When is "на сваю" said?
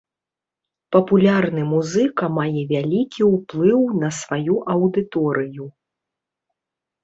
4.01-4.55